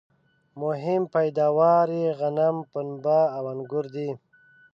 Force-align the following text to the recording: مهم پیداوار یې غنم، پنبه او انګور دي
مهم 0.61 1.01
پیداوار 1.15 1.87
یې 2.01 2.07
غنم، 2.19 2.55
پنبه 2.71 3.19
او 3.37 3.43
انګور 3.53 3.85
دي 3.95 4.09